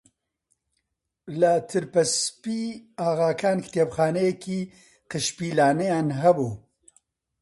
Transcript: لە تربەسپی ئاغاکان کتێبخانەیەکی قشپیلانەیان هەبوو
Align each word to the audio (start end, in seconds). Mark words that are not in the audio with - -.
لە 1.39 1.53
تربەسپی 1.69 2.63
ئاغاکان 2.99 3.57
کتێبخانەیەکی 3.65 4.59
قشپیلانەیان 5.11 6.07
هەبوو 6.21 6.51